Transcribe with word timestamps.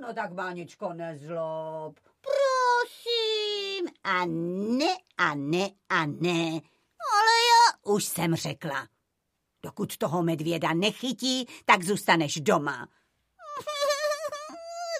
No 0.00 0.14
tak 0.14 0.32
Máničko, 0.32 0.92
nezlob. 0.92 2.00
Prosím, 2.20 3.88
a 4.04 4.24
ne, 4.78 4.96
a 5.18 5.34
ne, 5.34 5.70
a 5.88 6.06
ne. 6.06 6.60
Ale 7.12 7.32
já 7.50 7.92
už 7.92 8.04
jsem 8.04 8.34
řekla. 8.34 8.88
Dokud 9.62 9.96
toho 9.96 10.22
medvěda 10.22 10.72
nechytí, 10.72 11.46
tak 11.64 11.84
zůstaneš 11.84 12.40
doma. 12.40 12.88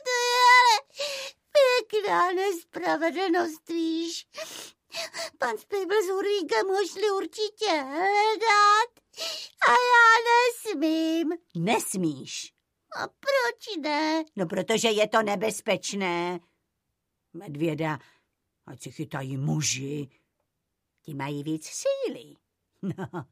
to 0.04 0.10
je 0.10 0.42
ale 0.46 0.80
pěkná 1.52 2.32
nespravedlnost, 2.32 3.68
víš. 3.68 4.26
Pan 5.38 5.58
Spejbl 5.58 5.94
s 5.94 6.08
Hurvíkem 6.08 6.66
ho 6.68 6.86
šli 6.86 7.10
určitě 7.10 7.70
hledat 7.70 8.90
a 9.68 9.70
já 9.70 10.08
nesmím. 10.26 11.32
Nesmíš. 11.54 12.55
A 12.96 13.08
proč 13.08 13.76
ne? 13.80 14.24
No, 14.36 14.46
protože 14.46 14.88
je 14.88 15.08
to 15.08 15.22
nebezpečné. 15.22 16.40
Medvěda, 17.32 17.98
ať 18.66 18.82
si 18.82 18.90
chytají 18.90 19.36
muži. 19.36 20.08
Ti 21.02 21.14
mají 21.14 21.42
víc 21.42 21.66
síly. 21.66 22.34
No, 22.98 23.24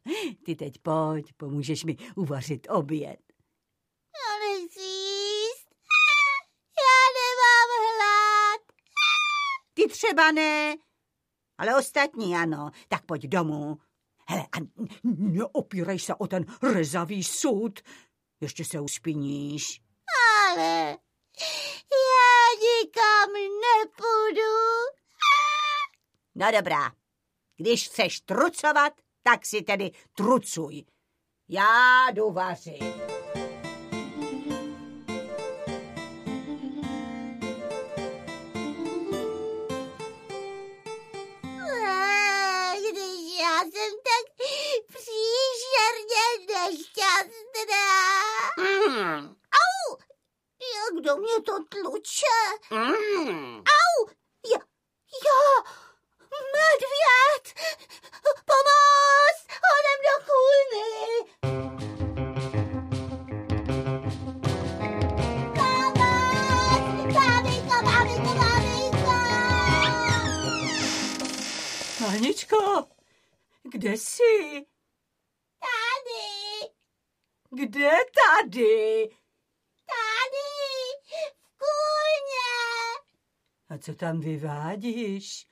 ty 0.45 0.57
teď 0.57 0.79
pojď, 0.79 1.33
pomůžeš 1.37 1.85
mi 1.85 1.97
uvařit 2.17 2.67
oběd. 2.71 3.21
Nechci 4.41 4.81
jíst. 4.81 5.69
Já 6.85 7.01
nemám 7.19 7.71
hlad. 7.97 8.61
Ty 9.75 9.89
třeba 9.89 10.33
ne, 10.33 10.77
ale 11.59 11.79
ostatní 11.79 12.37
ano. 12.37 12.71
Tak 12.89 13.07
pojď 13.07 13.23
domů. 13.27 13.79
Hele, 14.29 14.43
a 14.43 14.59
neopírej 15.05 15.99
se 15.99 16.15
o 16.15 16.27
ten 16.27 16.45
rezavý 16.63 17.25
sud. 17.25 17.81
Ještě 18.45 18.65
se 18.65 18.81
uspiníš. 18.81 19.81
Ale 20.51 20.99
já 21.91 22.61
nikam 22.61 23.33
nepůjdu. 23.33 24.53
No 26.35 26.53
dobrá, 26.53 26.93
když 27.57 27.89
chceš 27.89 28.21
trucovat, 28.21 28.93
tak 29.23 29.47
si 29.47 29.63
tedy 29.63 29.91
trucuj. 30.15 30.85
Já 31.49 32.11
jdu 32.11 32.31
vařit. 32.31 33.15
Kdo 51.01 51.17
mě 51.17 51.41
to 51.47 51.53
tluče? 51.69 52.27
Mm. 52.71 53.57
Au! 53.57 54.09
Já, 54.53 54.59
já, 55.25 55.63
medvěd! 56.55 57.45
Pomoz! 58.45 59.37
Honem 59.65 60.01
do 60.05 60.15
kůlny! 60.27 60.91
Aničko, 72.09 72.87
kde 73.63 73.93
jsi? 73.93 74.67
Tady. 77.55 77.67
Kde 77.67 77.91
tady? 78.15 79.09
A 83.69 83.79
co 83.79 83.95
tam 83.95 84.21
vyvádíš? 84.21 85.49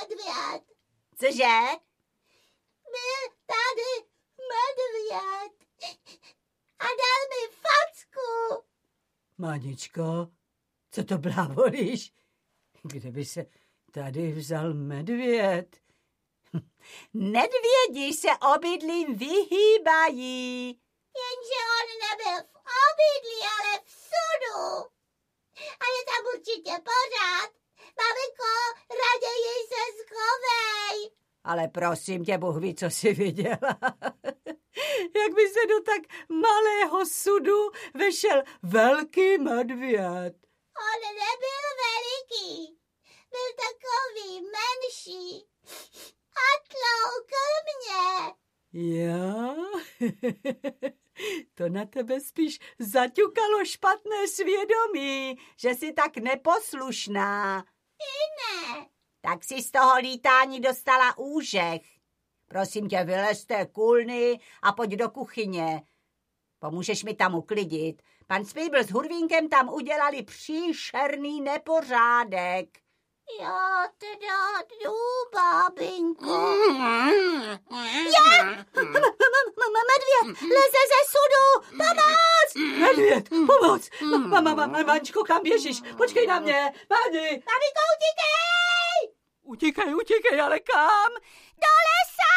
Medvěd. 0.00 0.62
Cože? 1.16 1.58
Byl 2.84 3.34
tady 3.46 4.08
medvěd 4.52 5.52
a 6.78 6.84
dal 6.84 7.20
mi 7.30 7.54
facku. 7.54 8.64
Maničko, 9.38 10.28
co 10.90 11.04
to 11.04 11.18
blábolíš? 11.18 12.12
Kde 12.82 13.10
by 13.10 13.24
se 13.24 13.46
tady 13.92 14.32
vzal 14.32 14.74
medvěd? 14.74 15.83
Medvědi 17.14 18.12
se 18.12 18.28
obydlím 18.54 19.14
vyhýbají. 19.18 20.66
Jenže 21.22 21.60
on 21.78 21.86
nebyl 22.04 22.48
v 22.52 22.56
obydlí, 22.84 23.40
ale 23.58 23.78
v 23.84 23.90
sudu 23.90 24.94
a 25.56 25.84
je 25.94 26.02
tam 26.10 26.22
určitě 26.34 26.70
pořád. 26.70 27.50
Maminko, 27.98 28.52
raději 29.02 29.54
se 29.70 29.82
schovej. 29.98 31.10
Ale 31.44 31.68
prosím 31.68 32.24
tě, 32.24 32.38
Bůh 32.38 32.56
ví, 32.60 32.74
co 32.74 32.86
jsi 32.86 33.12
viděla. 33.12 33.78
Jak 35.20 35.34
by 35.34 35.48
se 35.48 35.66
do 35.66 35.80
tak 35.80 36.02
malého 36.28 37.06
sudu 37.06 37.70
vešel 37.94 38.42
velký 38.62 39.38
medvěd. 39.38 40.34
On 40.86 41.00
nebyl 41.22 41.64
veliký, 41.84 42.78
byl 43.30 43.48
takový 43.64 44.40
menší 44.40 45.48
a 46.44 46.46
tloukl 46.72 47.46
mě. 47.70 48.34
Já? 48.74 49.54
To 51.54 51.68
na 51.68 51.84
tebe 51.84 52.20
spíš 52.20 52.58
zaťukalo 52.78 53.64
špatné 53.64 54.28
svědomí, 54.28 55.38
že 55.56 55.70
jsi 55.70 55.92
tak 55.92 56.16
neposlušná. 56.16 57.64
I 58.00 58.24
ne. 58.40 58.86
Tak 59.20 59.44
si 59.44 59.62
z 59.62 59.70
toho 59.70 59.98
lítání 59.98 60.60
dostala 60.60 61.18
úžech. 61.18 61.82
Prosím 62.48 62.88
tě, 62.88 63.04
vylez 63.04 63.44
té 63.44 63.66
kulny 63.66 64.40
a 64.62 64.72
pojď 64.72 64.90
do 64.90 65.10
kuchyně. 65.10 65.82
Pomůžeš 66.58 67.04
mi 67.04 67.14
tam 67.14 67.34
uklidit. 67.34 68.02
Pan 68.26 68.44
Spejbl 68.44 68.78
s 68.78 68.90
Hurvínkem 68.90 69.48
tam 69.48 69.68
udělali 69.68 70.22
příšerný 70.22 71.40
nepořádek. 71.40 72.84
Já 73.40 73.88
teda 73.98 74.62
jdu, 74.84 74.92
bábinko. 75.32 76.56
Já! 76.78 77.06
Medvěd! 78.80 80.13
Leze 80.28 80.82
ze 80.92 81.00
sudu! 81.12 81.68
Pomoc! 81.76 82.78
Medvěd! 82.78 83.28
Pomoc! 83.28 83.90
Mama, 84.28 84.66
Mančko, 84.66 85.24
kam 85.24 85.42
běžíš? 85.42 85.80
Počkej 85.96 86.26
na 86.26 86.40
mě! 86.40 86.72
Pani! 86.88 87.20
Maminko, 87.20 87.82
utíkej! 87.96 89.14
Utíkej, 89.42 89.94
utíkej, 89.94 90.40
ale 90.40 90.60
kam? 90.60 91.12
Do 91.62 91.70
lesa! 91.86 92.34